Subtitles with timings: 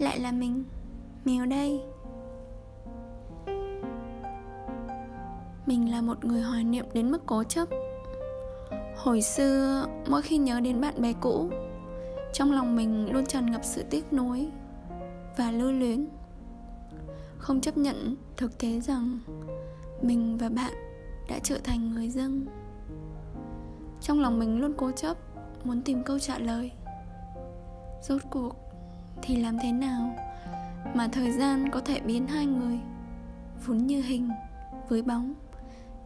[0.00, 0.64] lại là mình
[1.24, 1.80] Mèo đây.
[5.66, 7.68] Mình là một người hoài niệm đến mức cố chấp.
[8.96, 11.50] Hồi xưa, mỗi khi nhớ đến bạn bè cũ
[12.32, 14.48] Trong lòng mình luôn tràn ngập sự tiếc nuối
[15.36, 16.08] Và lưu luyến.
[17.38, 19.18] Không chấp nhận thực tế rằng
[20.02, 20.72] Mình và bạn
[21.28, 22.46] đã trở thành người dân.
[24.00, 25.16] Trong lòng mình luôn cố chấp
[25.64, 26.70] Muốn tìm câu trả lời.
[28.02, 28.69] Rốt cuộc
[29.22, 30.16] thì làm thế nào
[30.94, 32.78] Mà thời gian có thể biến hai người
[33.66, 34.30] Vốn như hình
[34.88, 35.34] với bóng,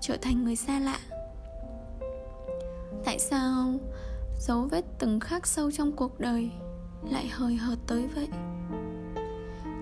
[0.01, 0.99] Trở thành người xa lạ?
[3.05, 3.75] Tại sao
[4.39, 6.51] dấu vết từng khắc sâu trong cuộc đời
[7.11, 8.29] Lại hời hợt tới vậy?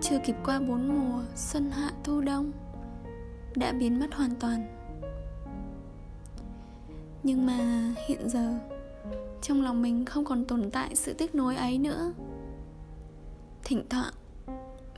[0.00, 2.52] Chưa kịp qua bốn mùa Xuân hạ thu đông,
[3.56, 4.66] Đã biến mất hoàn toàn.
[7.22, 8.54] Nhưng mà hiện giờ,
[9.42, 12.12] Trong lòng mình không còn tồn tại sự tiếc nuối ấy nữa.
[13.64, 14.12] Thỉnh thoảng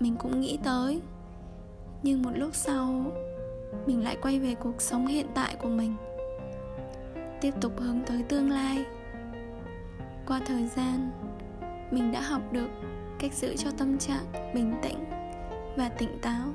[0.01, 1.01] Mình cũng nghĩ tới.
[2.03, 3.13] Nhưng một lúc sau,
[3.87, 5.97] Mình lại quay về cuộc sống hiện tại của mình.
[7.41, 8.85] Tiếp tục hướng tới tương lai.
[10.27, 11.11] Qua thời gian,
[11.91, 12.69] mình đã học được
[13.19, 15.05] cách giữ cho tâm trạng bình tĩnh
[15.77, 16.47] và tỉnh táo.